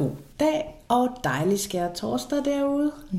[0.00, 2.92] God dag og dejlig skær torsdag derude.
[3.10, 3.18] Mm.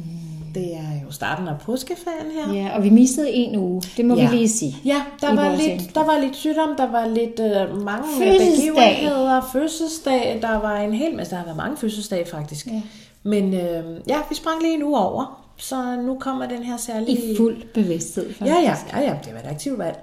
[0.56, 2.54] Det er jo starten af påskeferien her.
[2.54, 4.30] Ja, og vi mistede en uge, det må Ja.
[4.30, 4.76] vi lige sige.
[4.86, 8.58] Ja, der var, lidt, der var lidt sygdom, der var lidt øh, mange Fødselsdag.
[8.58, 12.68] begivenheder, fødselsdag, der var en hel masse, der har været mange fødselsdage faktisk.
[12.68, 12.82] Ja.
[13.24, 17.34] Men øh, ja, vi sprang lige en uge over, så nu kommer den her særlige...
[17.34, 18.46] I fuld bevidsthed, faktisk.
[18.56, 20.00] Ja, ja, ja, ja, det var et aktivt valg.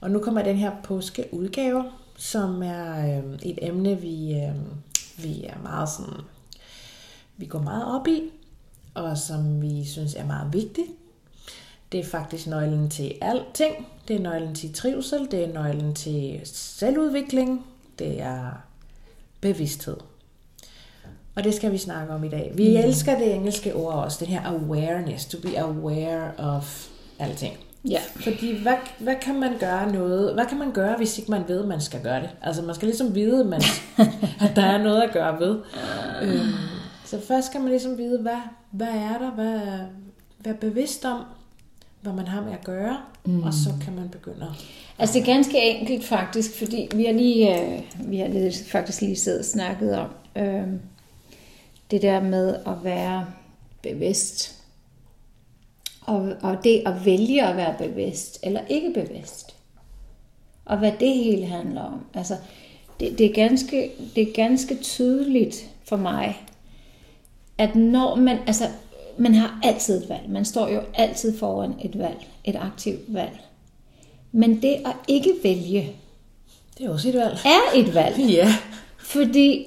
[0.00, 1.84] Og nu kommer den her påskeudgave,
[2.18, 4.50] som er øh, et emne, vi, øh,
[5.22, 6.20] vi er meget sådan,
[7.36, 8.22] vi går meget op i,
[8.94, 10.88] og som vi synes er meget vigtigt.
[11.92, 13.86] Det er faktisk nøglen til alting.
[14.08, 17.66] Det er nøglen til trivsel, det er nøglen til selvudvikling,
[17.98, 18.50] det er
[19.40, 19.96] bevidsthed.
[21.34, 22.52] Og det skal vi snakke om i dag.
[22.54, 22.76] Vi mm.
[22.76, 27.56] elsker det engelske ord også, det her awareness, to be aware of alting.
[27.88, 28.00] Ja.
[28.14, 31.60] Fordi hvad, hvad kan man gøre noget, hvad kan man gøre, hvis ikke man ved,
[31.62, 32.30] at man skal gøre det?
[32.42, 33.62] Altså man skal ligesom vide, at, man,
[34.44, 35.58] at der er noget at gøre ved.
[36.22, 36.52] Øhm,
[37.04, 39.60] så først skal man ligesom vide, hvad, hvad er der, hvad,
[40.38, 41.24] hvad er bevidst om,
[42.00, 43.42] hvad man har med at gøre, mm.
[43.42, 44.66] og så kan man begynde at...
[44.98, 49.00] Altså det er ganske enkelt faktisk, fordi vi har lige, øh, vi har lige, faktisk
[49.00, 50.66] lige siddet og snakket om øh,
[51.90, 53.26] det der med at være
[53.82, 54.59] bevidst.
[56.10, 59.54] Og, og det at vælge at være bevidst eller ikke bevidst.
[60.64, 62.04] Og hvad det hele handler om.
[62.14, 62.36] Altså
[63.00, 66.46] det, det, er ganske, det er ganske tydeligt for mig,
[67.58, 68.64] at når man, altså
[69.18, 70.28] man har altid et valg.
[70.28, 73.40] Man står jo altid foran et valg, et aktivt valg.
[74.32, 75.92] Men det at ikke vælge
[76.78, 77.38] Det er også et valg.
[77.44, 78.18] er et valg.
[78.30, 78.54] Ja.
[78.98, 79.66] Fordi,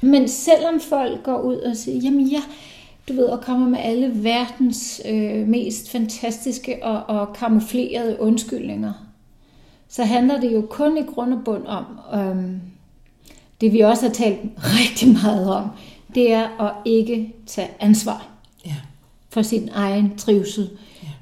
[0.00, 2.42] men selvom folk går ud og siger, jamen ja,
[3.08, 8.92] du ved, og kommer med alle verdens øh, mest fantastiske og, og kamuflerede undskyldninger,
[9.88, 12.60] så handler det jo kun i grund og bund om, øhm,
[13.60, 15.68] det vi også har talt rigtig meget om,
[16.14, 18.26] det er at ikke tage ansvar
[18.66, 18.74] Ja.
[19.28, 20.70] for sin egen trivsel.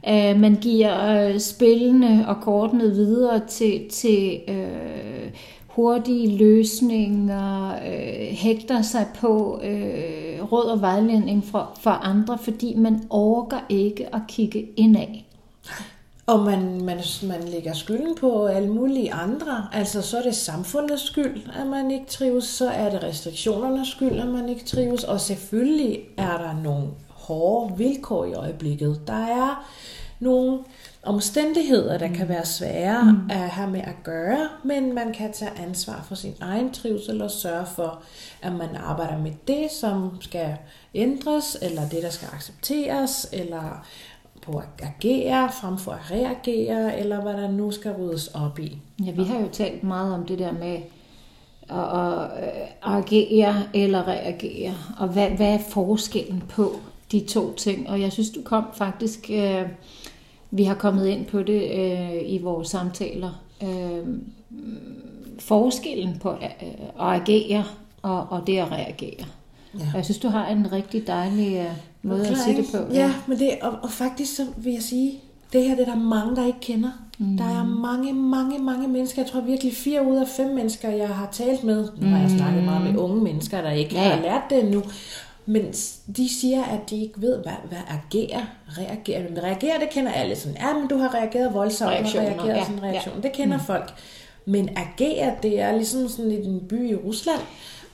[0.07, 0.33] Ja.
[0.33, 5.31] Uh, man giver uh, spillene og kortene videre til, til uh,
[5.77, 13.07] hurtige løsninger, øh, hægter sig på øh, råd og vejledning for, for andre, fordi man
[13.11, 15.07] overgår ikke at kigge indad.
[16.27, 19.67] Og man, man, man lægger skylden på alle mulige andre.
[19.73, 22.45] Altså, så er det samfundets skyld, at man ikke trives.
[22.45, 25.05] Så er det restriktionernes skyld, at man ikke trives.
[25.05, 29.01] Og selvfølgelig er der nogle hårde vilkår i øjeblikket.
[29.07, 29.69] Der er
[30.21, 30.59] nogle
[31.03, 33.31] omstændigheder, der kan være svære mm.
[33.31, 37.31] at have med at gøre, men man kan tage ansvar for sin egen trivsel og
[37.31, 38.03] sørge for,
[38.43, 40.57] at man arbejder med det, som skal
[40.95, 43.87] ændres, eller det, der skal accepteres, eller
[44.43, 48.79] på at agere frem for at reagere, eller hvad der nu skal ryddes op i.
[49.07, 50.79] Ja, vi har jo talt meget om det der med
[51.71, 56.81] at, at øh, agere eller reagere, og hvad, hvad er forskellen på
[57.13, 57.91] de to ting?
[57.91, 59.63] Og jeg synes, du kom faktisk, øh,
[60.55, 64.19] vi har kommet ind på det øh, i vores samtaler, øh,
[65.39, 67.65] forskellen på at, at agere
[68.03, 69.25] og, og det at reagere.
[69.79, 69.85] Ja.
[69.93, 72.95] Og jeg synes, du har en rigtig dejlig øh, måde at sige det på.
[72.95, 75.21] Ja, men det, og, og faktisk så vil jeg sige,
[75.53, 76.91] det her det er der mange, der ikke kender.
[77.19, 77.37] Mm.
[77.37, 79.23] Der er mange, mange, mange mennesker.
[79.23, 81.89] Jeg tror virkelig fire ud af fem mennesker, jeg har talt med.
[82.01, 84.09] Nu har jeg snakket meget med unge mennesker, der ikke Ja, ja.
[84.09, 84.15] ja.
[84.15, 84.83] har lært det endnu.
[85.47, 85.73] Men
[86.17, 89.23] de siger, at de ikke ved, hvad, hvad agere, reagere.
[89.29, 90.37] Men reagere, det kender alle.
[90.37, 92.91] Sådan, ja, men du har reageret voldsomt, og reageret ja, sådan en ja.
[92.91, 93.23] reaktion.
[93.23, 93.65] Det kender mm.
[93.65, 93.95] folk.
[94.45, 97.41] Men agere, det er ligesom sådan i en by i Rusland.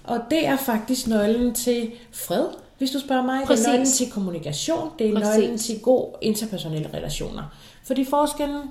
[0.04, 2.47] Og det er faktisk nøglen til fred,
[2.78, 3.44] hvis du spørger mig.
[3.47, 3.65] Præcis.
[3.65, 4.91] Det er nøglen til kommunikation.
[4.98, 5.36] Det er Præcis.
[5.36, 7.42] nøglen til god interpersonelle relationer.
[7.84, 8.62] Fordi forskellen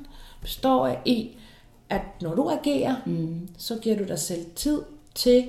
[0.41, 1.37] består i,
[1.89, 3.47] at når du agerer, mm.
[3.57, 4.81] så giver du dig selv tid
[5.15, 5.47] til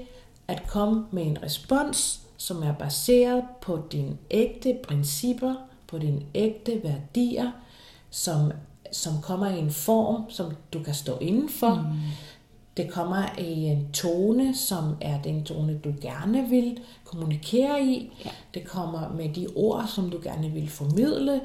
[0.48, 5.54] at komme med en respons, som er baseret på dine ægte principper,
[5.86, 7.50] på dine ægte værdier,
[8.10, 8.52] som,
[8.92, 11.74] som kommer i en form, som du kan stå indenfor.
[11.74, 11.98] Mm.
[12.76, 18.12] Det kommer i en tone, som er den tone, du gerne vil kommunikere i.
[18.24, 18.30] Ja.
[18.54, 21.40] Det kommer med de ord, som du gerne vil formidle.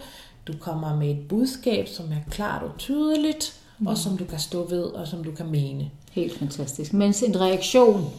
[0.48, 3.88] Du kommer med et budskab, som er klart og tydeligt, mm.
[3.88, 5.92] og som du kan stå ved, og som du kan mene.
[6.12, 6.94] Helt fantastisk.
[6.94, 8.10] Mens en reaktion,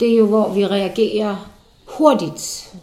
[0.00, 1.57] det er jo, hvor vi reagerer
[1.88, 2.74] hurtigt.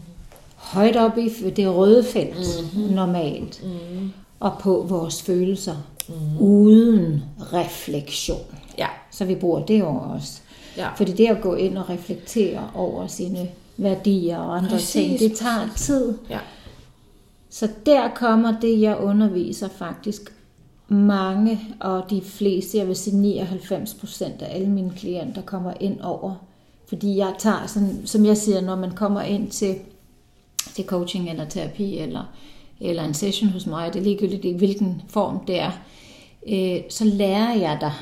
[0.55, 2.93] Højt op i det røde felt, mm-hmm.
[2.93, 3.63] normalt.
[3.63, 4.11] Mm-hmm.
[4.39, 5.75] Og på vores følelser.
[6.07, 6.37] Mm-hmm.
[6.39, 8.45] Uden refleksion.
[8.77, 8.87] Ja.
[9.11, 10.41] Så vi bruger det over os.
[10.77, 10.89] Ja.
[10.95, 15.37] Fordi det at gå ind og reflektere over sine værdier og andre Præcis, ting, det
[15.37, 16.17] tager tid.
[16.29, 16.39] Ja.
[17.49, 20.33] Så der kommer det, jeg underviser faktisk
[20.87, 26.01] mange, og de fleste, jeg vil sige 99 procent af alle mine klienter, kommer ind
[26.01, 26.35] over
[26.87, 29.75] Fordi jeg tager, sådan, som jeg siger, når man kommer ind til,
[30.75, 32.23] til coaching eller terapi, eller,
[32.81, 35.71] eller en session hos mig, det er ligegyldigt i hvilken form det er,
[36.49, 37.93] øh, så lærer jeg dig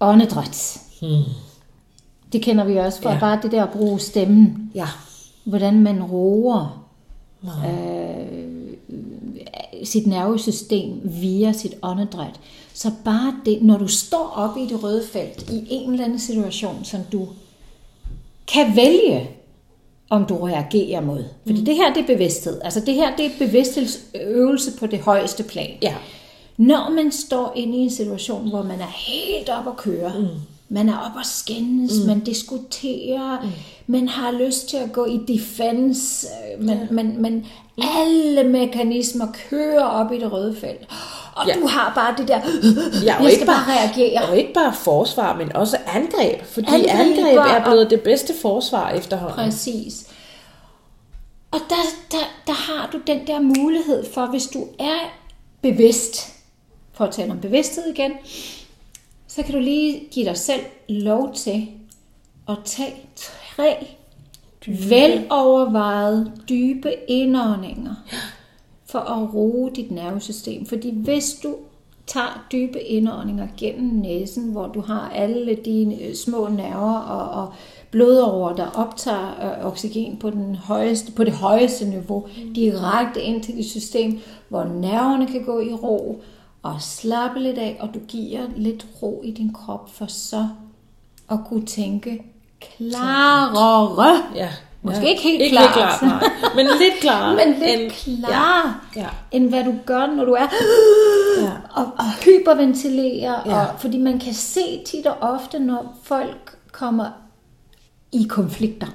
[0.00, 0.80] åndedræt.
[1.00, 1.22] Hmm.
[2.32, 3.20] Det kender vi også fra ja.
[3.20, 4.70] bare det der at bruge stemmen.
[4.74, 4.88] Ja.
[5.44, 6.86] Hvordan man roer
[7.44, 8.74] øh,
[9.84, 12.40] sit nervesystem via sit åndedræt.
[12.74, 16.18] Så bare det, når du står op i det røde felt i en eller anden
[16.18, 17.28] situation, som du
[18.52, 19.30] kan vælge,
[20.10, 21.24] om du reagerer mod.
[21.46, 21.64] Fordi mm.
[21.64, 22.60] det her, det er bevidsthed.
[22.64, 25.70] Altså det her, det er bevidsthedsøvelse på det højeste plan.
[25.82, 25.94] Ja.
[26.56, 30.26] Når man står inde i en situation, hvor man er helt op at køre, mm.
[30.68, 32.06] man er op at skændes, mm.
[32.06, 33.48] man diskuterer, mm.
[33.86, 36.86] man har lyst til at gå i defense, øh, man, ja.
[36.90, 37.46] man, man,
[37.78, 40.88] alle mekanismer kører op i det røde felt.
[41.36, 41.54] Og ja.
[41.54, 42.40] du har bare det der,
[43.04, 44.28] ja, og jeg skal bare, bare reagere.
[44.28, 46.44] Og ikke bare forsvar, men også angreb.
[46.44, 49.36] Fordi angreb, angreb er blevet det bedste forsvar efterhånden.
[49.36, 50.06] Præcis.
[51.50, 51.76] Og der,
[52.10, 55.12] der, der har du den der mulighed for, hvis du er
[55.62, 56.34] bevidst,
[56.92, 58.12] for at tale om bevidsthed igen,
[59.28, 61.68] så kan du lige give dig selv lov til
[62.48, 63.86] at tage tre
[64.66, 67.94] velovervejede, dybe indåndinger
[68.86, 70.66] for at roe dit nervesystem.
[70.66, 71.54] Fordi hvis du
[72.06, 77.52] tager dybe indåndinger gennem næsen, hvor du har alle dine øh, små nerver og, og
[77.90, 83.56] blodårer, der optager øh, oxygen på, den højeste, på det højeste niveau, direkte ind til
[83.56, 86.22] dit system, hvor nerverne kan gå i ro
[86.62, 90.48] og slappe lidt af, og du giver lidt ro i din krop for så
[91.30, 92.24] at kunne tænke
[92.60, 93.52] klarere.
[94.34, 94.48] Ja.
[94.84, 95.08] Måske ja.
[95.08, 96.02] ikke helt ikke klart.
[96.02, 96.22] Nej.
[96.56, 97.36] Men lidt klarere.
[97.46, 99.00] Men lidt end, klarere, ja.
[99.00, 99.08] Ja.
[99.30, 100.46] end hvad du gør, når du er
[101.42, 101.52] ja.
[101.70, 103.42] og, og hyperventilerer.
[103.46, 103.60] Ja.
[103.60, 107.10] Og, fordi man kan se tit og ofte, når folk kommer
[108.12, 108.86] i konflikter.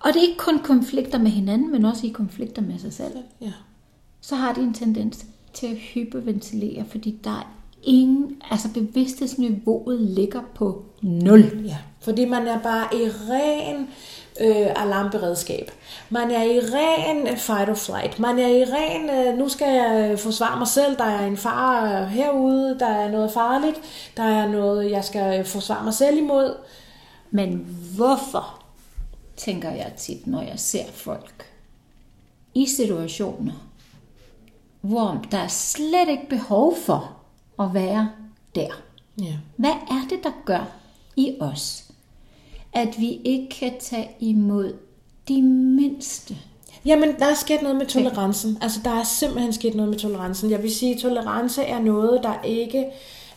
[0.00, 3.16] Og det er ikke kun konflikter med hinanden, men også i konflikter med sig selv.
[3.40, 3.52] Ja.
[4.20, 5.24] Så har de en tendens
[5.54, 7.52] til at hyperventilere, fordi der er
[7.82, 11.62] ingen, altså bevidsthedsniveauet ligger på nul.
[11.64, 13.88] Ja, fordi man er bare i ren
[14.40, 15.70] øh, alarmberedskab.
[16.10, 18.18] Man er i ren fight or flight.
[18.18, 21.36] Man er i ren, øh, nu skal jeg øh, forsvare mig selv, der er en
[21.36, 23.80] far herude, der er noget farligt,
[24.16, 26.56] der er noget, jeg skal forsvare mig selv imod.
[27.30, 27.66] Men
[27.96, 28.62] hvorfor,
[29.36, 31.46] tænker jeg tit, når jeg ser folk
[32.54, 33.52] i situationer,
[34.80, 37.16] hvor der er slet ikke behov for
[37.58, 38.10] at være
[38.54, 38.82] der.
[39.22, 39.36] Ja.
[39.56, 40.68] Hvad er det, der gør
[41.16, 41.85] i os,
[42.72, 44.72] at vi ikke kan tage imod
[45.28, 46.36] de mindste?
[46.84, 48.58] Jamen, der er sket noget med tolerancen.
[48.60, 50.50] Altså, der er simpelthen sket noget med tolerancen.
[50.50, 52.86] Jeg vil sige, at tolerance er noget, der ikke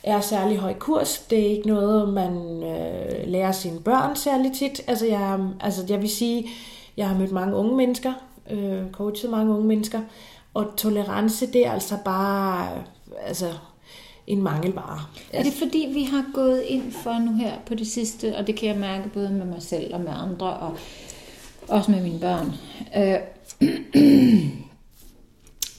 [0.04, 1.18] er særlig høj kurs.
[1.30, 4.82] Det er ikke noget, man øh, lærer sine børn særlig tit.
[4.88, 6.50] Altså jeg, altså, jeg vil sige,
[6.98, 8.14] jeg har mødt mange unge mennesker,
[8.50, 10.02] øh, coachet mange unge mennesker,
[10.54, 12.68] og tolerance, det er altså bare
[13.22, 13.46] altså,
[14.30, 15.00] en mangelvare.
[15.34, 18.56] Er det fordi, vi har gået ind for nu her på det sidste, og det
[18.56, 20.78] kan jeg mærke både med mig selv og med andre, og
[21.68, 22.54] også med mine børn,
[22.98, 23.14] øh,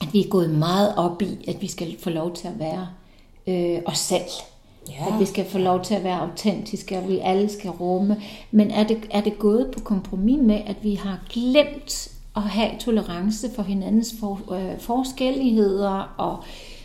[0.01, 2.87] at vi er gået meget op i, at vi skal få lov til at være
[3.47, 4.29] øh, os selv.
[4.89, 5.13] Ja.
[5.13, 8.21] At vi skal få lov til at være autentiske, og vi alle skal rumme.
[8.51, 12.71] Men er det, er det gået på kompromis med, at vi har glemt at have
[12.79, 16.43] tolerance for hinandens for, øh, forskelligheder og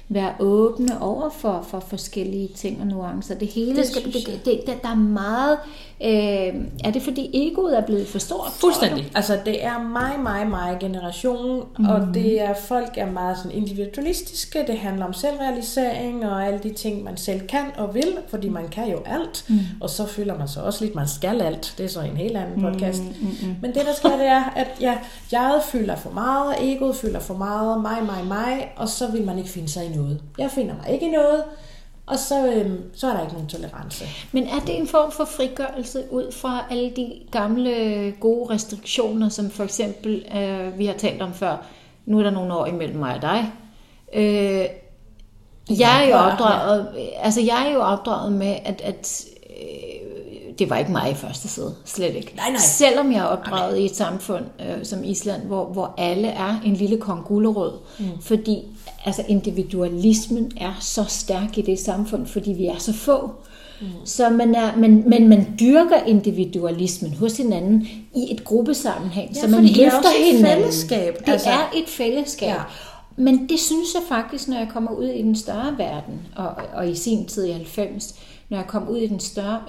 [0.09, 3.35] være åbne over for, for forskellige ting og nuancer.
[3.35, 5.59] Det hele det skal, det, det, det, der er meget,
[6.03, 8.51] øh, er det fordi egoet er blevet for stort?
[8.53, 9.11] Fuldstændig.
[9.15, 11.89] Altså det er mig, mig, mig generation, mm.
[11.89, 16.73] og det er, folk er meget sådan individualistiske, det handler om selvrealisering og alle de
[16.73, 19.59] ting, man selv kan og vil, fordi man kan jo alt, mm.
[19.81, 21.75] og så føler man sig også lidt, man skal alt.
[21.79, 23.03] Det er så en helt anden podcast.
[23.03, 23.57] Mm, mm, mm.
[23.63, 24.99] Men det der sker, det er, at ja,
[25.33, 29.39] jeg fylder for meget, egoet fylder for meget, mig, mig, mig, og så vil man
[29.39, 30.23] ikke finde sig i noget.
[30.39, 31.45] Jeg finder mig ikke i noget,
[32.07, 34.05] og så, øhm, så er der ikke nogen tolerance.
[34.33, 39.51] Men er det en form for frigørelse ud fra alle de gamle gode restriktioner, som
[39.51, 41.57] for eksempel øh, vi har talt om før?
[42.07, 43.53] Nu er der nogle år imellem mig og dig.
[44.15, 44.67] Øh,
[45.79, 46.89] jeg er jo opdraget,
[47.23, 49.96] altså jeg er jo opdraget med, at, at øh,
[50.59, 52.33] det var ikke mig i første side, slet ikke.
[52.37, 52.61] Nej, nej.
[52.61, 53.83] Selvom jeg er opdraget nej.
[53.83, 58.05] i et samfund øh, som Island, hvor, hvor alle er en lille kong gulerod, mm.
[58.21, 58.59] fordi
[59.05, 63.31] altså individualismen er så stærk i det samfund, fordi vi er så få.
[63.81, 63.87] Mm.
[64.05, 69.49] Så man er, men, men man dyrker individualismen hos hinanden i et gruppesammenhæng, ja, så
[69.49, 70.63] man løfter hinanden.
[70.63, 71.19] Fællesskab.
[71.27, 71.49] Det altså.
[71.49, 72.49] er et fællesskab.
[72.49, 72.63] Ja.
[73.17, 76.89] Men det synes jeg faktisk, når jeg kommer ud i den større verden, og, og
[76.89, 78.15] i sin tid i 90,
[78.49, 79.61] når jeg kom ud i den større,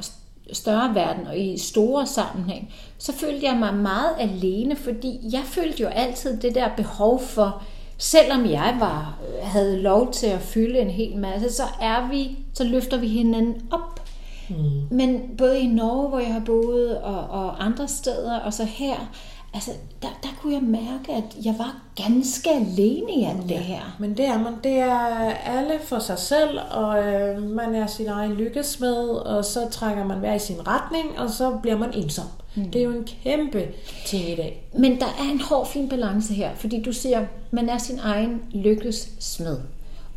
[0.53, 5.81] større verden og i store sammenhæng, så følte jeg mig meget alene, fordi jeg følte
[5.81, 7.63] jo altid det der behov for,
[7.97, 12.63] selvom jeg var, havde lov til at fylde en hel masse, så er vi, så
[12.63, 14.01] løfter vi hinanden op.
[14.49, 14.55] Mm.
[14.91, 19.11] Men både i Norge, hvor jeg har boet, og, og andre steder, og så her,
[19.57, 19.71] altså,
[20.01, 23.95] der, der kunne jeg mærke, at jeg var ganske alene i alt det her.
[23.99, 24.53] Men det er man.
[24.63, 24.99] Det er
[25.33, 30.17] alle for sig selv, og øh, man er sin egen lykkesmed, og så trækker man
[30.17, 32.25] hver i sin retning, og så bliver man ensom.
[32.55, 32.71] Mm.
[32.71, 33.67] Det er jo en kæmpe
[34.05, 34.69] ting i dag.
[34.77, 38.41] Men der er en hård, fin balance her, fordi du siger, man er sin egen
[38.51, 39.57] lykkesmed.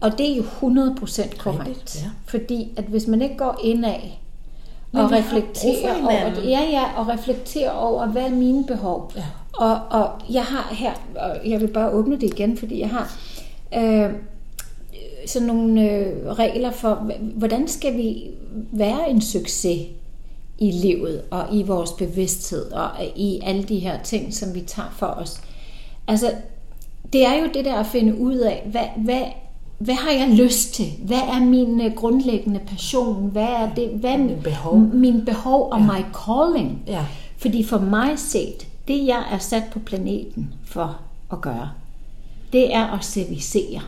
[0.00, 1.68] Og det er jo 100% korrekt.
[1.68, 2.10] Rigtigt, ja.
[2.26, 4.00] Fordi at hvis man ikke går indad
[4.92, 9.12] og reflekterer over det, ja, ja, og reflekterer over, hvad er mine behov.
[9.16, 9.24] Ja.
[9.52, 13.18] Og, og jeg har her, og jeg vil bare åbne det igen, fordi jeg har
[13.74, 14.10] øh,
[15.26, 18.30] sådan nogle øh, regler for, hvordan skal vi
[18.72, 19.88] være en succes
[20.58, 24.94] i livet og i vores bevidsthed og i alle de her ting, som vi tager
[24.98, 25.40] for os.
[26.08, 26.32] Altså,
[27.12, 29.22] det er jo det der at finde ud af, hvad, hvad,
[29.80, 30.86] hvad har jeg lyst til?
[31.02, 33.30] Hvad er min øh, grundlæggende passion?
[33.30, 33.88] Hvad er det?
[33.88, 35.86] Hvad er min behov, min behov og ja.
[35.86, 36.82] my calling?
[36.86, 37.04] Ja.
[37.36, 41.00] Fordi for mig set, det jeg er sat på planeten for
[41.32, 41.70] at gøre,
[42.52, 43.80] det er at servicere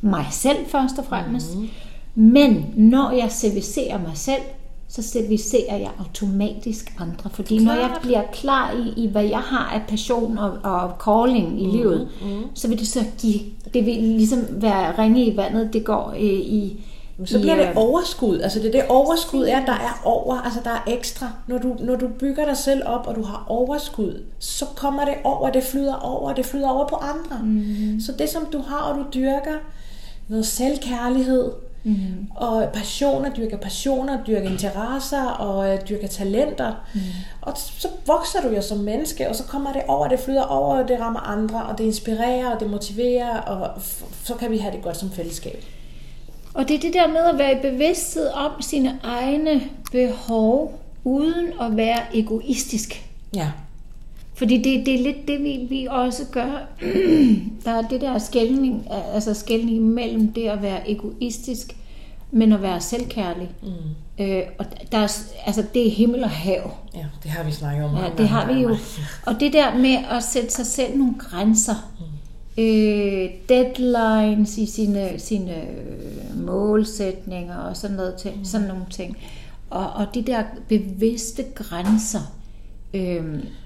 [0.00, 1.56] mig selv først og fremmest.
[1.56, 1.68] Mm.
[2.14, 4.42] Men når jeg servicerer mig selv,
[4.88, 7.30] så servicerer jeg automatisk andre.
[7.30, 7.64] Fordi Klart.
[7.64, 11.66] når jeg bliver klar i, i, hvad jeg har af passion og, og calling i
[11.66, 12.42] mm, livet, mm.
[12.54, 13.40] så vil det så give,
[13.74, 16.84] det vil ligesom være ringe i vandet, det går øh, i,
[17.24, 18.40] så bliver det øh, overskud.
[18.40, 21.32] Altså det er det overskud er, der er over, altså der er ekstra.
[21.46, 25.14] Når du, når du bygger dig selv op, og du har overskud, så kommer det
[25.24, 27.44] over, det flyder over, det flyder over på andre.
[27.44, 28.00] Mm.
[28.00, 29.58] Så det som du har, og du dyrker,
[30.28, 31.52] noget selvkærlighed,
[31.86, 32.26] Mm.
[32.36, 36.72] Og passioner, dyrker passioner, dyrker interesser og øh, dyrker talenter.
[36.94, 37.00] Mm.
[37.42, 40.76] Og så vokser du jo som menneske, og så kommer det over, det flyder over,
[40.76, 43.82] og det rammer andre, og det inspirerer, og det motiverer, og
[44.24, 45.64] så kan vi have det godt som fællesskab.
[46.54, 49.62] Og det er det der med at være i bevidsthed om sine egne
[49.92, 53.04] behov, uden at være egoistisk.
[53.34, 53.50] Ja.
[54.36, 56.68] Fordi det, det er lidt det, vi, vi også gør.
[57.64, 61.76] der er det der skældning, altså skældning mellem det at være egoistisk,
[62.30, 63.50] men at være selvkærlig.
[63.62, 64.24] Mm.
[64.24, 66.70] Øh, og der er, altså, det er himmel og hav.
[66.94, 67.96] Ja, det har vi snakket om.
[67.96, 68.76] Ja, det har vi jo.
[69.26, 71.90] Og det der med at sætte sig selv nogle grænser.
[71.98, 72.62] Mm.
[72.62, 75.54] Øh, deadlines i sine, sine
[76.34, 78.44] målsætninger og sådan noget ting, mm.
[78.44, 79.16] sådan nogle ting.
[79.70, 82.35] Og, og de der bevidste grænser.
[82.94, 83.24] Øh,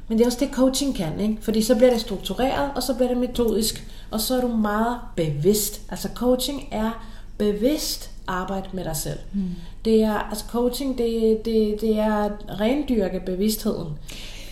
[0.08, 1.36] men det er også det, coaching kan, ikke?
[1.40, 4.98] Fordi så bliver det struktureret, og så bliver det metodisk, og så er du meget
[5.16, 5.82] bevidst.
[5.90, 7.06] Altså coaching er
[7.38, 9.18] bevidst arbejde med dig selv.
[9.32, 9.40] Mm.
[9.84, 12.28] Det er, altså coaching, det, det, det er
[12.60, 13.88] rendyrke bevidstheden.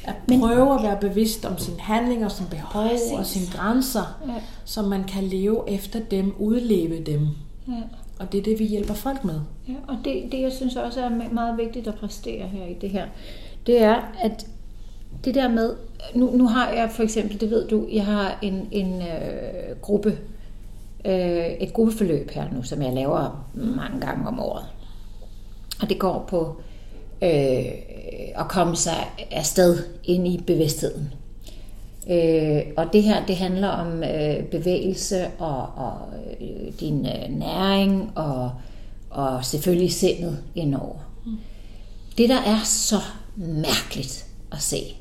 [0.04, 3.12] At prøve at være bevidst om sine handlinger, sine behov præcis.
[3.12, 4.34] og sine grænser, ja.
[4.64, 7.28] så man kan leve efter dem, udleve dem.
[7.68, 7.72] Ja.
[8.18, 9.40] Og det er det, vi hjælper folk med.
[9.68, 12.90] Ja, og det, det, jeg synes også er meget vigtigt at præstere her i det
[12.90, 13.06] her,
[13.66, 14.46] det er, at
[15.24, 15.74] det der med,
[16.14, 20.18] nu, nu har jeg for eksempel, det ved du, jeg har en, en øh, gruppe,
[21.04, 24.64] øh, et gruppeforløb her nu, som jeg laver mange gange om året.
[25.82, 26.56] Og det går på
[27.22, 27.72] øh,
[28.34, 31.12] at komme sig afsted ind i bevidstheden.
[32.10, 35.98] Øh, og det her, det handler om øh, bevægelse og, og
[36.40, 38.50] øh, din øh, næring og,
[39.10, 40.96] og selvfølgelig sindet indover.
[41.26, 41.36] Mm.
[42.18, 42.96] Det, der er så
[43.36, 44.96] mærkeligt at se,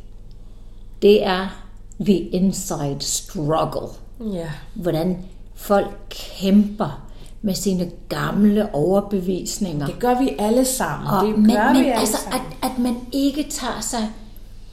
[1.01, 1.63] det er
[1.99, 3.87] the inside struggle.
[4.33, 4.49] Ja.
[4.73, 5.17] Hvordan
[5.55, 7.07] folk kæmper
[7.41, 9.85] med sine gamle overbevisninger.
[9.85, 11.07] Det gør vi alle sammen.
[11.07, 12.41] Og, det men, gør men vi alle altså, sammen.
[12.61, 14.09] At, at man ikke tager sig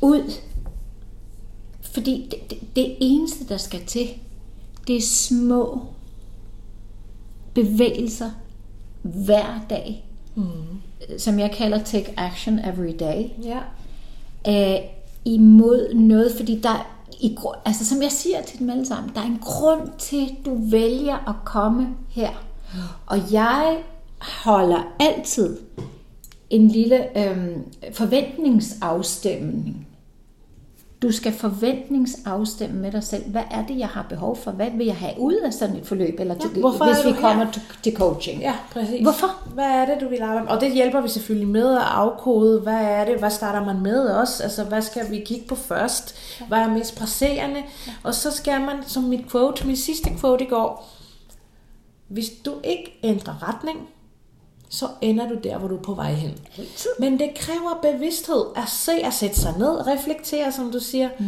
[0.00, 0.32] ud.
[1.80, 4.08] Fordi det, det, det eneste, der skal til,
[4.86, 5.82] det er små
[7.54, 8.30] bevægelser
[9.02, 10.04] hver dag.
[10.34, 10.44] Mm.
[11.18, 13.44] Som jeg kalder take action every day.
[13.44, 13.58] Ja
[14.48, 14.76] øh,
[15.24, 19.24] imod noget, fordi der i, altså som jeg siger til dem alle sammen, der er
[19.24, 22.30] en grund til, at du vælger at komme her.
[23.06, 23.78] Og jeg
[24.18, 25.58] holder altid
[26.50, 27.56] en lille øh,
[27.92, 29.86] forventningsafstemning
[31.02, 33.30] du skal forventningsafstemme med dig selv.
[33.30, 34.50] Hvad er det, jeg har behov for?
[34.50, 36.20] Hvad vil jeg have ud af sådan et forløb?
[36.20, 38.40] Eller ja, hvorfor hvis vi kommer til, til coaching.
[38.40, 39.02] Ja, præcis.
[39.02, 39.42] Hvorfor?
[39.54, 40.52] Hvad er det, du vil arbejde med?
[40.52, 42.60] Og det hjælper vi selvfølgelig med at afkode.
[42.60, 43.18] Hvad er det?
[43.18, 44.40] Hvad starter man med os?
[44.40, 46.16] Altså, hvad skal vi kigge på først?
[46.48, 47.62] Hvad er mest presserende?
[48.02, 50.90] Og så skal man, som mit quote, mit sidste quote i går,
[52.08, 53.78] hvis du ikke ændrer retning,
[54.74, 56.30] så ender du der, hvor du er på vej hen.
[56.98, 61.08] Men det kræver bevidsthed at se, at sætte sig ned, reflektere, som du siger.
[61.18, 61.26] Mm.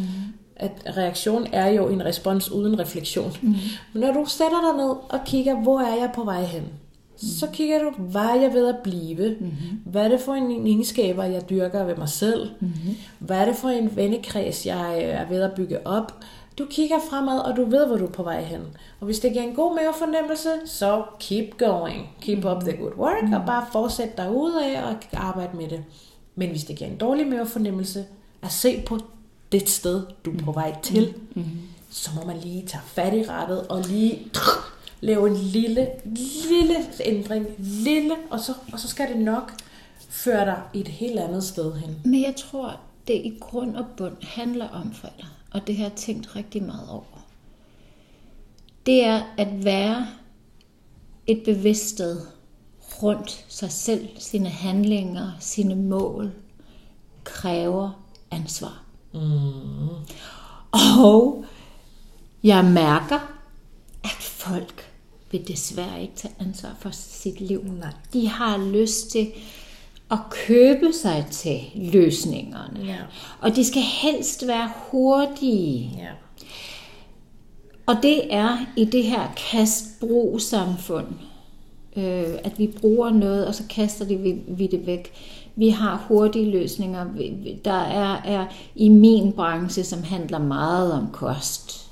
[0.56, 3.36] At reaktion er jo en respons uden refleksion.
[3.42, 3.54] Mm.
[3.92, 6.62] Men når du sætter dig ned og kigger, hvor er jeg på vej hen?
[6.62, 7.18] Mm.
[7.18, 9.36] Så kigger du, hvad er jeg ved at blive?
[9.40, 9.80] Mm-hmm.
[9.84, 12.50] Hvad er det for en egenskaber, jeg dyrker ved mig selv?
[12.60, 12.96] Mm-hmm.
[13.18, 16.12] Hvad er det for en vennekreds, jeg er ved at bygge op?
[16.58, 18.60] Du kigger fremad, og du ved, hvor du er på vej hen.
[19.00, 22.08] Og hvis det giver en god mavefornemmelse, så keep going.
[22.20, 23.32] Keep up the good work, mm.
[23.32, 25.84] og bare fortsæt dig ud af og arbejde med det.
[26.34, 28.04] Men hvis det giver en dårlig mavefornemmelse,
[28.42, 28.98] at se på
[29.52, 31.44] det sted, du er på vej til, mm.
[31.90, 34.32] så må man lige tage fat i rettet og lige
[35.00, 35.88] lave en lille,
[36.50, 37.46] lille ændring.
[37.58, 39.52] Lille, og så, og så skal det nok
[40.08, 41.96] føre dig et helt andet sted hen.
[42.04, 45.92] Men jeg tror, det i grund og bund handler om forældre og det har jeg
[45.92, 47.26] tænkt rigtig meget over,
[48.86, 50.08] det er at være
[51.26, 52.20] et bevidst sted
[53.02, 56.32] rundt sig selv, sine handlinger, sine mål,
[57.24, 58.82] kræver ansvar.
[59.12, 59.88] Mm.
[61.02, 61.44] Og
[62.42, 63.18] jeg mærker,
[64.04, 64.92] at folk
[65.30, 67.64] vil desværre ikke tage ansvar for sit liv.
[67.64, 67.92] Nej.
[68.12, 69.32] De har lyst til
[70.10, 72.84] at købe sig til løsningerne.
[72.84, 72.96] Ja.
[73.40, 75.90] Og de skal helst være hurtige.
[75.98, 76.08] Ja.
[77.86, 81.06] Og det er i det her kastbrug-samfund,
[81.96, 85.12] øh, at vi bruger noget, og så kaster det, vi, vi det væk.
[85.56, 87.06] Vi har hurtige løsninger.
[87.64, 91.90] Der er, er i min branche, som handler meget om kost,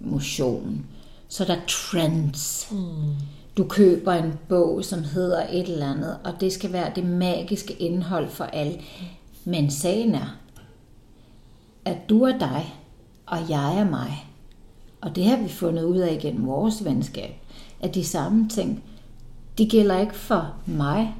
[0.00, 0.86] motion,
[1.28, 2.68] så der er trends.
[2.70, 3.16] Mm
[3.56, 7.72] du køber en bog, som hedder et eller andet, og det skal være det magiske
[7.72, 8.80] indhold for alle.
[9.44, 10.38] Men sagen er,
[11.84, 12.74] at du er dig,
[13.26, 14.26] og jeg er mig.
[15.00, 17.30] Og det har vi fundet ud af igennem vores venskab,
[17.80, 18.84] at de samme ting,
[19.58, 21.14] de gælder ikke for mig,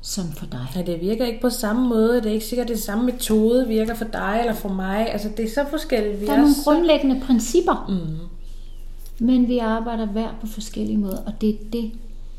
[0.00, 0.66] som for dig.
[0.76, 2.16] Ja, det virker ikke på samme måde.
[2.16, 5.12] Det er ikke sikkert, at det samme metode virker for dig eller for mig.
[5.12, 6.20] Altså, det er så forskelligt.
[6.20, 6.60] Vi der er, er nogle så...
[6.64, 7.86] grundlæggende principper.
[7.88, 8.35] Mm.
[9.18, 11.92] Men vi arbejder hver på forskellige måder, og det er det,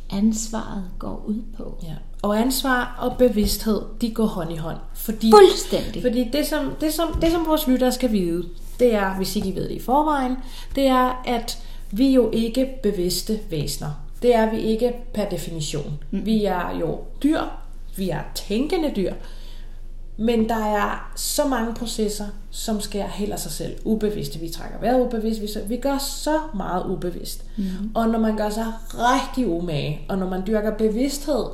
[0.09, 1.77] ansvaret går ud på.
[1.83, 1.93] Ja.
[2.21, 4.77] Og ansvar og bevidsthed, de går hånd i hånd.
[4.93, 6.01] Fordi, Fuldstændig.
[6.01, 8.43] Fordi det som, det, som, det, som vores lyttere skal vide,
[8.79, 10.35] det er, hvis ikke I ved det i forvejen,
[10.75, 11.57] det er, at
[11.91, 13.89] vi jo ikke bevidste væsener.
[14.21, 15.99] Det er vi ikke per definition.
[16.11, 16.25] Mm.
[16.25, 17.41] Vi er jo dyr,
[17.97, 19.13] vi er tænkende dyr,
[20.17, 23.75] men der er så mange processer, som sker helt af sig selv.
[23.85, 24.39] Ubevidste.
[24.39, 25.41] Vi trækker vejret ubevidst.
[25.41, 27.43] Vi, vi gør så meget ubevidst.
[27.57, 27.63] Mm.
[27.93, 31.45] Og når man gør sig rigtig umage, og når man dyrker bevidsthed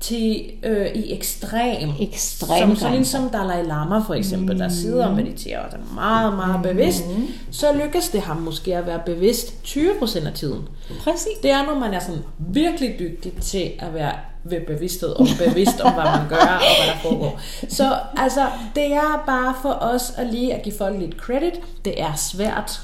[0.00, 4.58] til øh, i ekstrem, ekstrem som sådan en som Dalai Lama for eksempel, mm.
[4.58, 7.26] der sidder og mediterer og er meget, meget bevidst, mm.
[7.50, 10.68] så lykkes det ham måske at være bevidst 20% af tiden.
[11.04, 11.38] Præcis.
[11.42, 14.12] Det er, når man er sådan virkelig dygtig til at være
[14.44, 17.40] ved bevidsthed og bevidst om, hvad man gør og hvad der foregår.
[17.68, 21.54] Så altså, det er bare for os at lige at give folk lidt credit.
[21.84, 22.80] Det er svært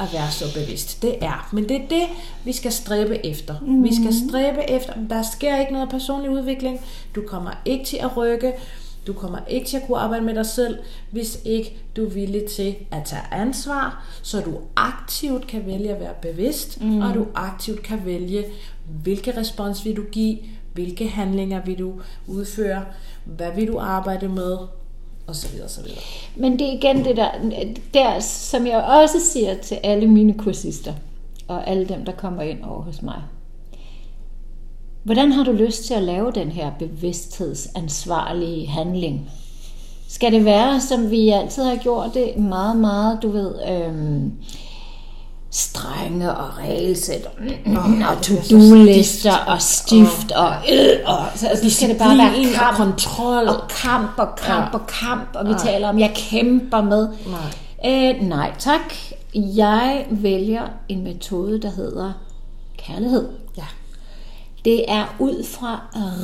[0.00, 1.02] at være så bevidst.
[1.02, 1.48] Det er.
[1.52, 2.02] Men det er det,
[2.44, 3.54] vi skal stræbe efter.
[3.60, 3.84] Mm.
[3.84, 4.28] Vi skal mhm.
[4.28, 4.92] stræbe efter.
[5.10, 6.80] Der sker ikke noget personlig udvikling.
[7.14, 8.52] Du kommer ikke til at rykke.
[9.06, 10.78] Du kommer ikke til at kunne arbejde med dig selv,
[11.10, 16.00] hvis ikke du er villig til at tage ansvar, så du aktivt kan vælge at
[16.00, 17.00] være bevidst, mm.
[17.00, 18.44] og du aktivt kan vælge,
[19.02, 20.38] hvilke respons vil du give,
[20.74, 21.92] hvilke handlinger vil du
[22.26, 22.84] udføre,
[23.24, 24.58] hvad vil du arbejde med,
[25.26, 25.98] og så videre, så videre.
[26.36, 27.30] Men det er igen det der,
[27.94, 30.92] der, som jeg også siger til alle mine kursister,
[31.48, 33.22] og alle dem, der kommer ind over hos mig.
[35.02, 39.30] Hvordan har du lyst til at lave den her bevidsthedsansvarlige handling?
[40.08, 44.32] Skal det være, som vi altid har gjort det, meget, meget, du ved, øhm,
[45.56, 47.26] strenge og regelsæt
[47.66, 52.54] og, og to-do-lister og stift oh, og, øh, og så altså, skal det bare være
[52.54, 54.78] kamp og kontrol og kamp og kamp ja.
[54.78, 55.58] og kamp og vi ja.
[55.58, 58.12] taler om jeg kæmper med nej.
[58.12, 58.94] Øh, nej tak
[59.34, 62.12] jeg vælger en metode der hedder
[62.78, 63.64] kærlighed ja
[64.64, 65.80] det er ud fra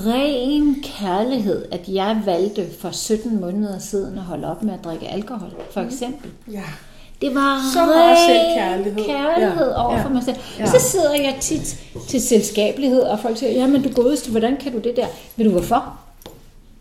[0.06, 5.08] ren kærlighed, at jeg valgte for 17 måneder siden at holde op med at drikke
[5.08, 6.30] alkohol, for eksempel.
[6.52, 6.64] Ja.
[7.20, 9.04] Det var så meget selvkærlighed.
[9.04, 9.84] kærlighed ja.
[9.84, 10.04] over ja.
[10.04, 10.36] for mig selv.
[10.58, 10.66] Ja.
[10.66, 11.76] Så sidder jeg tit
[12.08, 15.06] til selskabelighed, og folk siger, jamen du godeste, hvordan kan du det der?
[15.36, 15.98] Ved du hvorfor?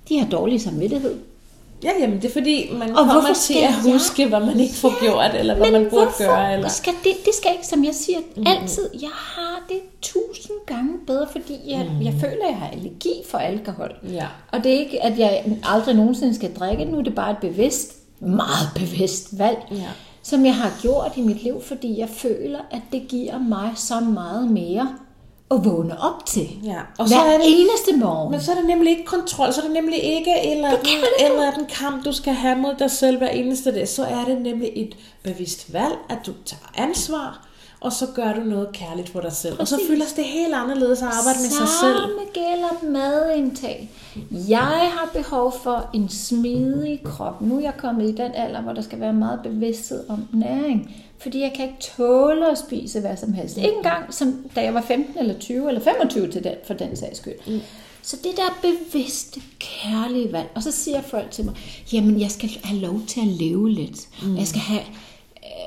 [0.10, 1.16] De har dårlig samvittighed.
[1.84, 4.94] Ja, jamen det er fordi, man og kommer til at huske, hvad man ikke får
[5.02, 6.54] ja, gjort, eller hvad man burde gøre.
[6.54, 6.70] Eller...
[6.70, 8.44] Skal det, det skal ikke, som jeg siger, mm.
[8.48, 12.06] altid, jeg har det tusind gange bedre, fordi jeg, mm.
[12.06, 13.92] jeg føler, at jeg har allergi for alkohol.
[14.12, 14.28] Ja.
[14.52, 17.38] Og det er ikke, at jeg aldrig nogensinde skal drikke, nu er det bare et
[17.38, 19.58] bevidst, meget bevidst valg.
[19.72, 19.90] Ja
[20.24, 24.00] som jeg har gjort i mit liv, fordi jeg føler, at det giver mig så
[24.00, 24.96] meget mere
[25.52, 26.48] at vågne op til.
[26.64, 28.32] Ja, Og Hver er det, eneste morgen.
[28.32, 30.70] Men så er det nemlig ikke kontrol, så er det nemlig ikke eller
[31.26, 33.88] eller anden kamp, du skal have mod dig selv hver eneste dag.
[33.88, 37.48] Så er det nemlig et bevidst valg, at du tager ansvar,
[37.82, 39.56] og så gør du noget kærligt for dig selv.
[39.58, 39.74] Præcis.
[39.74, 41.98] Og så føles det helt anderledes at arbejde med sig selv.
[41.98, 43.90] Samme gælder madindtag.
[44.50, 47.42] Jeg har behov for en smidig krop.
[47.42, 50.96] Nu er jeg kommet i den alder, hvor der skal være meget bevidsthed om næring.
[51.18, 53.58] Fordi jeg kan ikke tåle at spise hvad som helst.
[53.58, 56.96] Ikke engang som da jeg var 15 eller 20 eller 25 til den, for den
[56.96, 57.34] sags skyld.
[57.48, 57.62] Mm.
[58.02, 60.48] Så det der bevidste, kærlige valg.
[60.56, 61.54] Og så siger folk til mig,
[61.94, 64.00] jamen jeg skal have lov til at leve lidt.
[64.24, 64.38] Mm.
[64.38, 64.82] Jeg skal have,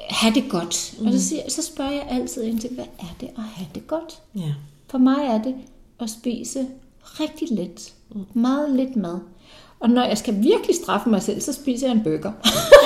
[0.09, 0.95] have det godt.
[0.99, 1.07] Mm.
[1.07, 3.87] Og så, siger, så spørger jeg altid ind til, hvad er det at have det
[3.87, 4.19] godt?
[4.37, 4.55] Ja.
[4.91, 5.55] For mig er det
[6.01, 6.67] at spise
[7.05, 7.93] rigtig lidt.
[8.11, 8.41] Mm.
[8.41, 9.19] Meget lidt mad.
[9.81, 12.33] Og når jeg skal virkelig straffe mig selv, så spiser jeg en burger.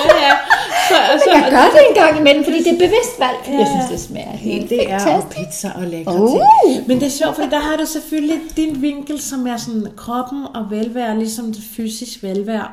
[0.05, 0.31] ja, ja.
[0.89, 3.37] Så, så, jeg gør det en gang imellem, fordi det er bevidst valg.
[3.47, 3.57] Ja.
[3.57, 5.39] Jeg synes, det smager helt Det er fantastisk.
[5.39, 6.29] og pizza og lækre uh.
[6.65, 6.87] ting.
[6.87, 10.45] Men det er sjovt, for der har du selvfølgelig din vinkel, som er sådan kroppen
[10.55, 12.67] og velvære, ligesom det fysisk velvære.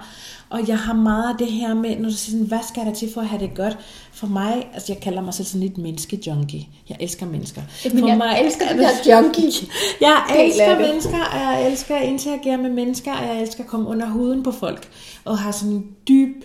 [0.51, 2.95] Og jeg har meget af det her med, når du siger sådan, hvad skal der
[2.95, 3.79] til for at have det godt?
[4.13, 6.67] For mig, altså jeg kalder mig selv sådan lidt menneske-junkie.
[6.89, 7.63] Jeg elsker mennesker.
[7.85, 9.53] Men for jeg mig, elsker det der junkie.
[10.01, 13.89] Jeg elsker mennesker, og jeg elsker at interagere med mennesker, og jeg elsker at komme
[13.89, 14.89] under huden på folk.
[15.25, 16.45] Og have sådan en dyb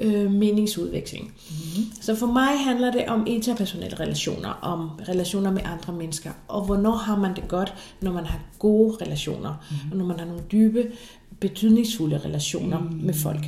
[0.00, 1.24] øh, meningsudveksling.
[1.24, 1.92] Mm-hmm.
[2.00, 6.30] Så for mig handler det om interpersonelle relationer, om relationer med andre mennesker.
[6.48, 9.90] Og hvornår har man det godt, når man har gode relationer, mm-hmm.
[9.92, 10.92] og når man har nogle dybe,
[11.40, 13.00] betydningsfulde relationer mm-hmm.
[13.06, 13.44] med folk.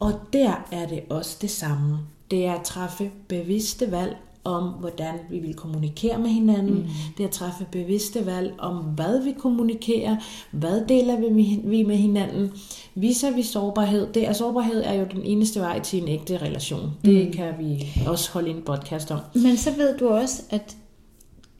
[0.00, 1.98] Og der er det også det samme.
[2.30, 6.74] Det er at træffe bevidste valg om, hvordan vi vil kommunikere med hinanden.
[6.74, 6.88] Mm.
[7.18, 10.16] Det at træffe bevidste valg om, hvad vi kommunikerer,
[10.50, 11.16] hvad deler
[11.64, 12.52] vi, med hinanden.
[12.94, 14.12] Viser vi sårbarhed?
[14.12, 16.90] Det er, sårbarhed er jo den eneste vej til en ægte relation.
[17.04, 19.20] Det kan vi også holde en podcast om.
[19.34, 20.76] Men så ved du også, at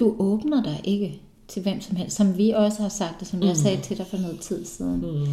[0.00, 3.38] du åbner dig ikke til hvem som helst, som vi også har sagt, og som
[3.38, 3.46] mm.
[3.46, 5.00] jeg sagde til dig for noget tid siden.
[5.00, 5.26] Mm.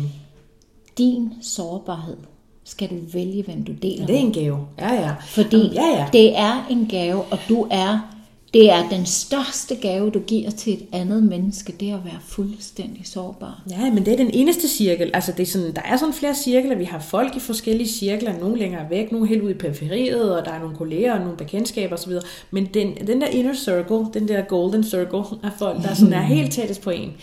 [0.98, 2.18] Din sårbarhed
[2.66, 4.60] skal du vælge, hvem du deler Det er en gave.
[4.80, 5.12] Ja, ja.
[5.28, 6.06] Fordi Jamen, ja, ja.
[6.14, 8.14] det er en gave, og du er,
[8.54, 12.20] det er den største gave, du giver til et andet menneske, det er at være
[12.28, 13.64] fuldstændig sårbar.
[13.70, 15.12] Ja, men det er den eneste cirkel.
[15.14, 16.76] Altså, det er sådan, der er sådan flere cirkler.
[16.76, 18.40] Vi har folk i forskellige cirkler.
[18.40, 21.38] Nogle længere væk, nogle helt ude i periferiet, og der er nogle kolleger og nogle
[21.38, 22.12] bekendtskaber osv.
[22.52, 26.22] Men den, den der inner circle, den der golden circle af folk, der sådan er
[26.36, 27.14] helt tættest på en,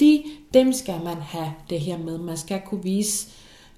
[0.00, 0.22] de,
[0.54, 2.18] dem skal man have det her med.
[2.18, 3.26] Man skal kunne vise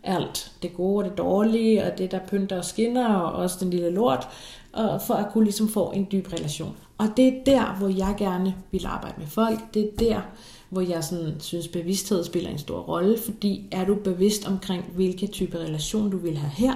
[0.05, 0.53] alt.
[0.63, 3.91] Det gode og det dårlige, og det der pynter og skinner, og også den lille
[3.91, 4.29] lort,
[4.73, 6.77] og for at kunne ligesom få en dyb relation.
[6.99, 9.75] Og det er der, hvor jeg gerne vil arbejde med folk.
[9.75, 10.21] Det er der,
[10.69, 15.27] hvor jeg sådan synes, bevidsthed spiller en stor rolle, fordi er du bevidst omkring, hvilke
[15.27, 16.75] type relation du vil have her,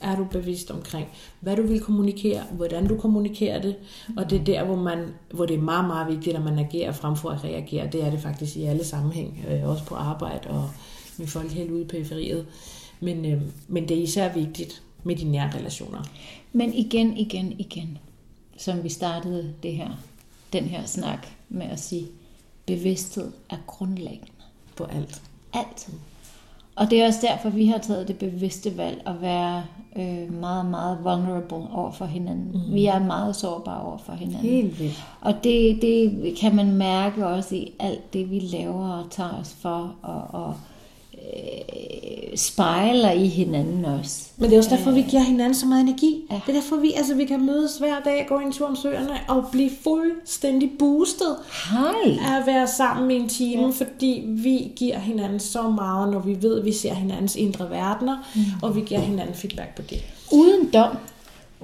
[0.00, 1.08] er du bevidst omkring,
[1.40, 3.76] hvad du vil kommunikere, hvordan du kommunikerer det,
[4.16, 4.98] og det er der, hvor, man,
[5.30, 7.88] hvor det er meget, meget vigtigt, at man agerer frem for at reagere.
[7.92, 10.70] Det er det faktisk i alle sammenhæng, øh, også på arbejde og
[11.18, 12.46] med folk helt ude i periferiet.
[13.00, 16.02] Men, øh, men det er især vigtigt med de nære relationer.
[16.52, 17.98] Men igen, igen, igen,
[18.56, 19.90] som vi startede det her,
[20.52, 22.06] den her snak med at sige,
[22.66, 24.32] bevidsthed er grundlæggende.
[24.76, 25.22] På alt.
[25.52, 25.88] Alt.
[26.76, 29.64] Og det er også derfor, vi har taget det bevidste valg at være
[29.96, 32.62] øh, meget, meget vulnerable over for hinanden.
[32.66, 32.74] Mm.
[32.74, 34.50] Vi er meget sårbare over for hinanden.
[34.50, 35.04] Helt vildt.
[35.20, 39.56] Og det, det kan man mærke også i alt det, vi laver og tager os
[39.60, 40.54] for, og, og
[41.18, 44.22] øh, spejler i hinanden også.
[44.36, 46.24] Men det er også derfor, vi giver hinanden så meget energi.
[46.30, 46.40] Ja.
[46.46, 49.20] Det er derfor, vi, altså, vi kan mødes hver dag, gå en tur om søerne
[49.28, 51.36] og blive fuldstændig boostet
[51.70, 52.18] Hej!
[52.28, 53.68] af at være sammen i en time, ja.
[53.68, 58.16] fordi vi giver hinanden så meget, når vi ved, at vi ser hinandens indre verdener,
[58.34, 58.42] mm.
[58.62, 60.04] og vi giver hinanden feedback på det.
[60.32, 60.96] Uden dom.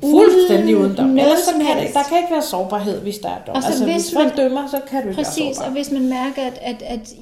[0.01, 1.07] Fuldstændig uden dom.
[1.07, 1.95] noget Ellers så som kan helst.
[1.95, 3.55] der kan ikke være sårbarhed, hvis der er dom.
[3.57, 5.71] Altså, Altså, hvis hvis, man- dømmer, så kan du ikke Præcis, være og sårbar.
[5.71, 7.15] hvis man mærker, at, at, at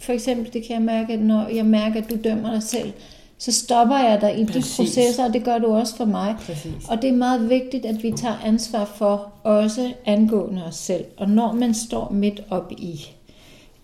[0.00, 2.92] for eksempel, det kan jeg mærke, at når jeg mærker, at du dømmer dig selv,
[3.38, 4.76] så stopper jeg dig i Præcis.
[4.76, 6.34] de processer, og det gør du også for mig.
[6.46, 6.72] Præcis.
[6.88, 11.04] Og det er meget vigtigt, at vi tager ansvar for også angående os selv.
[11.16, 13.00] Og når man står midt op i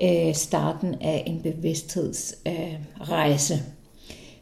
[0.02, 3.54] øh, starten af en bevidsthedsrejse, øh, rejse,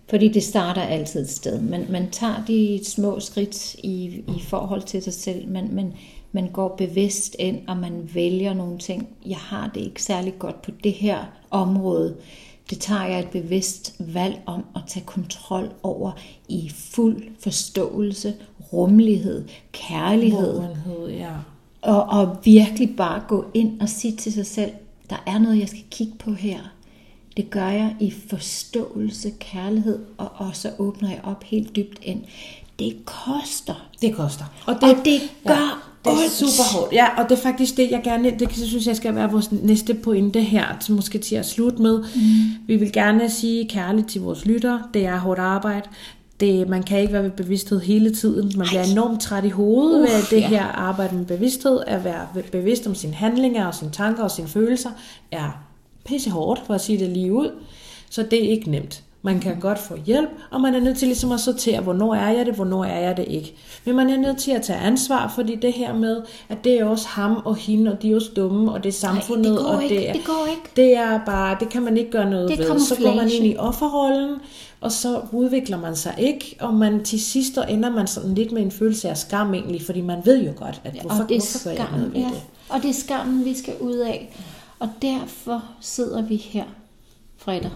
[0.09, 1.61] fordi det starter altid et sted.
[1.61, 5.49] Man, man tager de små skridt i, i forhold til sig selv.
[5.49, 5.95] Man, man,
[6.33, 9.09] man går bevidst ind, og man vælger nogle ting.
[9.27, 12.17] Jeg har det ikke særlig godt på det her område.
[12.71, 16.13] Det tager jeg et bevidst valg om at tage kontrol over
[16.49, 18.35] i fuld forståelse,
[18.73, 20.55] rummelighed, kærlighed.
[20.55, 21.33] Vågenhed, ja.
[21.83, 24.73] Og, og virkelig bare gå ind og sige til sig selv,
[25.11, 26.59] der er noget, jeg skal kigge på her.
[27.39, 32.21] Det gør jeg i forståelse, kærlighed, og, og så åbner jeg op helt dybt ind.
[32.79, 33.89] Det koster.
[34.03, 34.45] Det koster.
[34.67, 36.93] Og det, og det gør Det er super hårdt.
[36.93, 39.95] Ja, og det er faktisk det, jeg gerne, det synes jeg skal være vores næste
[39.95, 41.99] pointe her, til måske til at slutte med.
[41.99, 42.67] Mm.
[42.67, 45.89] Vi vil gerne sige kærligt til vores lyttere, det er hårdt arbejde.
[46.41, 48.53] Det, man kan ikke være ved bevidsthed hele tiden.
[48.57, 50.49] Man bliver enormt træt i hovedet Uff, ved det ja.
[50.49, 51.81] her arbejde med bevidsthed.
[51.87, 54.91] At være bevidst om sine handlinger og sine tanker og sine følelser
[55.33, 55.68] er
[56.09, 57.51] pisse hårdt, for at sige det lige ud.
[58.11, 59.03] Så det er ikke nemt.
[59.23, 62.31] Man kan godt få hjælp, og man er nødt til ligesom at sortere, hvornår er
[62.31, 63.55] jeg det, hvornår er jeg det ikke.
[63.85, 66.85] Men man er nødt til at tage ansvar, fordi det her med, at det er
[66.85, 69.67] også ham og hende, og de er også dumme, og det er samfundet, det går
[69.67, 70.63] og ikke, det er, det går ikke.
[70.77, 72.79] det er bare, det kan man ikke gøre noget Det ved.
[72.81, 74.37] Så går man ind i offerrollen,
[74.81, 78.63] og så udvikler man sig ikke, og man til sidst ender man sådan lidt med
[78.63, 81.41] en følelse af skam egentlig, fordi man ved jo godt, at hvorfor, og det er
[81.41, 82.27] hvorfor gør jeg noget ved ja.
[82.27, 82.43] det?
[82.69, 84.37] Og det er skammen, vi skal ud af.
[84.79, 86.65] Og derfor sidder vi her
[87.37, 87.71] fredag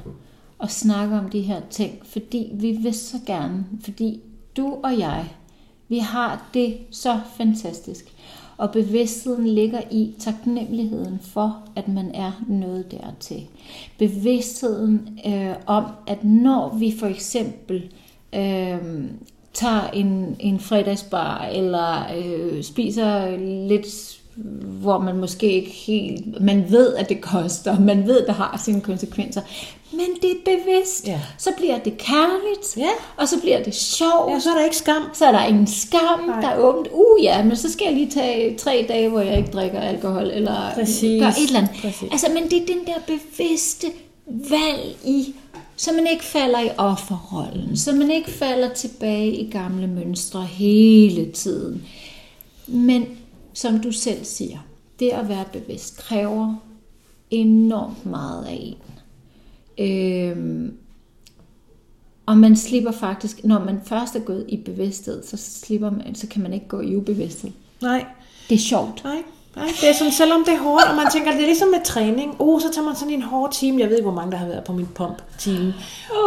[0.59, 4.21] og snakker om de her ting, fordi vi vil så gerne, fordi
[4.57, 5.29] du og jeg,
[5.89, 8.13] vi har det så fantastisk.
[8.57, 13.47] Og bevidstheden ligger i taknemmeligheden for, at man er noget dertil.
[13.99, 17.93] Bevidstheden øh, om, at når vi for eksempel
[18.35, 18.79] øh,
[19.53, 23.37] tager en, en fredagsbar, eller øh, spiser
[23.69, 24.21] lidt,
[24.65, 28.81] hvor man måske ikke helt, man ved, at det koster, man ved, det har sine
[28.81, 29.41] konsekvenser,
[29.93, 31.21] men det er bevidst, Ja.
[31.39, 32.89] så bliver det kærligt, Ja.
[33.17, 35.03] og så bliver det sjovt, Ja, så er der ikke skam.
[35.15, 36.41] så er der ingen skam, Nej.
[36.41, 36.89] der er åbent.
[36.93, 40.31] Uh ja, men så skal jeg lige tage tre dage, hvor jeg ikke drikker alkohol,
[40.35, 41.21] eller Præcis.
[41.23, 41.75] gør et eller andet.
[41.83, 42.09] Præcis.
[42.13, 43.87] Altså, men det er den der bevidste
[44.27, 45.35] valg i,
[45.77, 51.31] så man ikke falder i offerrollen, så man ikke falder tilbage i gamle mønstre hele
[51.33, 51.83] tiden.
[52.67, 53.07] Men
[53.55, 54.59] som du selv siger,
[54.99, 56.55] det at være bevidst kræver
[57.31, 58.77] enormt meget af en.
[59.79, 60.77] Øhm,
[62.27, 66.27] og man slipper faktisk, når man først er gået i bevidsthed, så slipper man, så
[66.27, 67.51] kan man ikke gå i ubevidsthed.
[67.83, 68.07] Nej,
[68.49, 69.05] Det er sjovt.
[69.05, 69.23] nej.
[69.57, 71.85] Nej, det er sådan, selvom det er hårdt, og man tænker, det er ligesom med
[71.85, 72.35] træning.
[72.39, 73.81] Uh, så tager man sådan en hård time.
[73.81, 75.75] Jeg ved ikke, hvor mange der har været på min pump-time.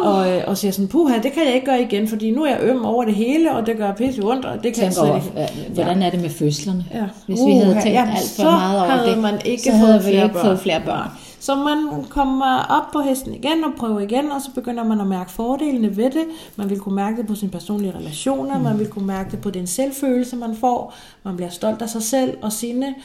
[0.03, 2.49] Og, øh, og siger sådan, puha, det kan jeg ikke gøre igen, fordi nu er
[2.49, 4.93] jeg øm over det hele, og det gør pisse ondt, og det kan jeg Tænk
[4.93, 5.73] slet over, ikke.
[5.73, 6.85] hvordan er det med fødslerne?
[6.93, 7.03] Ja.
[7.27, 10.13] Hvis vi havde tænkt ja, alt for meget over det, man ikke så havde fået
[10.13, 11.09] vi ikke fået flere børn.
[11.45, 15.07] Så man kommer op på hesten igen og prøver igen, og så begynder man at
[15.07, 16.25] mærke fordelene ved det.
[16.55, 18.63] Man vil kunne mærke det på sine personlige relationer, mm.
[18.63, 20.93] man vil kunne mærke det på den selvfølelse, man får.
[21.23, 22.95] Man bliver stolt af sig selv og sine,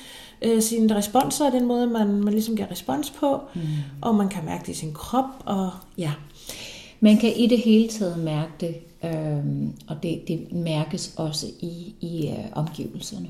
[0.43, 3.41] øh, sine responser, og den måde, man, man ligesom giver respons på.
[3.55, 3.61] Mm.
[4.01, 6.13] Og man kan mærke det i sin krop, og ja.
[7.01, 8.75] Man kan i det hele taget mærke det,
[9.05, 13.29] øhm, og det, det mærkes også i, i øh, omgivelserne.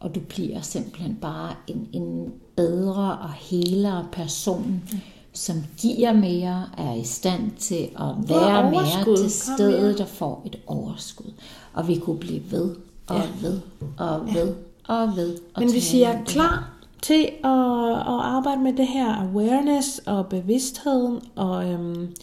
[0.00, 4.98] Og du bliver simpelthen bare en, en bedre og helere person, mm.
[5.32, 10.58] som giver mere, er i stand til at være mere til stedet og får et
[10.66, 11.32] overskud.
[11.74, 12.74] Og vi kunne blive ved
[13.06, 13.22] og Ja.
[13.48, 13.60] ved
[13.98, 14.54] og ved
[14.88, 15.36] og ved.
[15.54, 16.70] Og Men hvis I er klar
[17.02, 17.50] til at,
[17.90, 22.14] at arbejde med det her awareness og bevidstheden, og, øhm,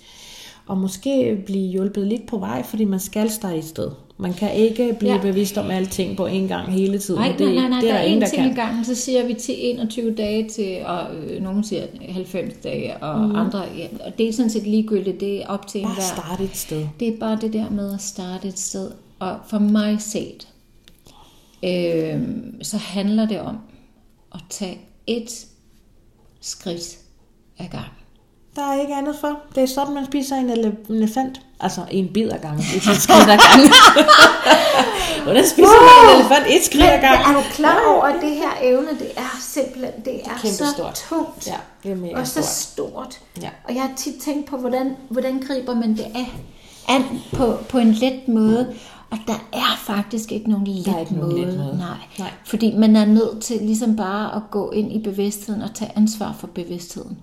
[0.68, 3.92] og måske blive hjulpet lidt på vej, fordi man skal starte et sted.
[4.18, 5.22] Man kan ikke blive Ja.
[5.22, 7.20] bevidst om alting på en gang hele tiden.
[7.22, 8.86] Nej, det, nej, nej, nej, det der er er ingen, en der ting i gangen,
[8.86, 13.36] så siger vi til 21 dage til, og øh, nogen siger 90 dage, og mm.
[13.36, 16.04] andre, ja, og det er sådan set ligegyldigt, det er op til Bare enhver.
[16.04, 16.88] starte et sted.
[17.00, 20.48] Det er bare det der med at starte et sted, og for mig set,
[21.64, 22.22] øh,
[22.62, 23.58] så handler det om
[24.34, 25.46] at tage et
[26.42, 26.98] skridt
[27.60, 27.90] ad gangen.
[28.56, 29.40] Der er ikke andet for.
[29.56, 31.42] Det er sådan, man spiser en ele- en elefant.
[31.60, 32.64] Altså en bid ad gangen.
[32.76, 33.72] Ikke et skridt ad gangen.
[35.24, 36.46] Hvordan spiser man en elefant?
[36.58, 37.36] Et skridt ad gangen.
[37.36, 41.04] er du klar over, at det her evne, det er simpelthen, det er så Kæmpestort.
[41.10, 41.48] tungt.
[41.48, 42.46] Ja, det er mega og så stort.
[42.46, 43.20] stort.
[43.42, 43.50] Ja.
[43.68, 46.32] Og jeg har tit tænkt på, hvordan, hvordan griber man det af
[46.90, 48.74] an på, på en let måde.
[49.12, 51.46] Og der er faktisk ikke nogen let, er ikke nogen måde.
[51.46, 51.78] let måde.
[51.78, 51.98] Nej.
[52.20, 52.32] Nej.
[52.46, 56.36] Fordi man er nødt til ligesom bare at gå ind i bevidstheden og tage ansvar
[56.40, 57.18] for bevidstheden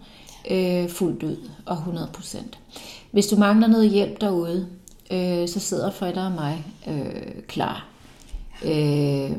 [0.50, 2.59] øh, fuldt ud og 100 procent.
[3.11, 4.66] Hvis du mangler noget hjælp derude,
[5.12, 7.87] øh, så sidder Freda og mig øh, klar.
[8.64, 9.31] Øh,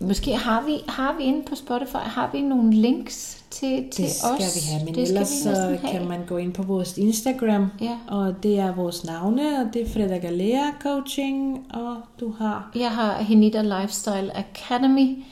[0.00, 4.12] måske har vi, har vi inde på Spotify, har vi nogle links til, til Det
[4.12, 4.56] skal os?
[4.56, 5.78] vi have, men det ellers så have.
[5.92, 7.96] kan man gå ind på vores Instagram, Ja.
[8.08, 12.70] og det er vores navne, og det er Freda Galea Coaching, og du har...
[12.74, 15.24] Jeg har Henita Lifestyle Academy,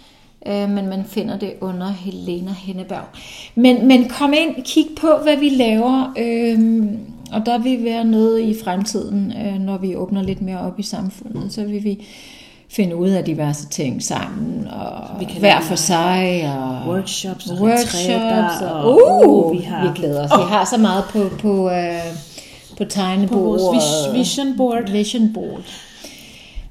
[0.47, 3.05] øh, men man finder det under Helena Henneberg.
[3.55, 6.85] Men, men kom ind, kig på, hvad vi laver, øh,
[7.33, 10.83] og der vil være noget i fremtiden, øh, når vi åbner lidt mere op i
[10.83, 12.07] samfundet, så vil vi
[12.71, 17.57] finde ud af diverse ting sammen, og Vi kan hver for sig, og workshops og
[17.61, 20.31] workshops, og, og- uh, uh, vi, har- vi glæder os.
[20.39, 21.77] Vi har så meget på, på, øh,
[22.71, 23.43] på På tegnebord.
[23.61, 24.91] vores vis- vision board.
[24.91, 25.61] Vision board.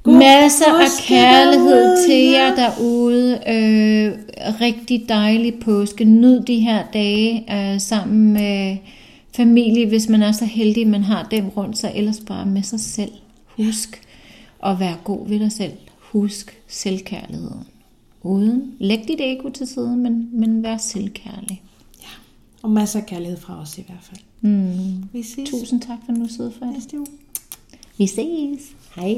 [0.04, 3.34] God Masser af kærlighed derude, til jer derude.
[3.34, 4.14] Øh,
[4.62, 6.06] rigtig dejlig påske.
[6.06, 8.78] Nyd de her dage øh, sammen med
[9.36, 11.92] familie, hvis man er så heldig, man har dem rundt sig.
[11.96, 13.12] Ellers bare med sig selv.
[13.58, 14.02] Husk
[14.66, 15.74] at være god ved dig selv.
[16.00, 17.64] Husk selvkærligheden.
[18.24, 18.74] Uden.
[18.80, 21.64] Læg dit ego til side, men, men vær selvkærlig.
[22.02, 22.08] Ja.
[22.62, 24.20] Og masser af kærlighed fra os i hvert fald.
[24.42, 25.04] Mm.
[25.14, 27.08] Vi ses Tusind tak for nu, sidde for næste uge.
[27.98, 28.62] Vi ses.
[28.96, 29.18] Hej.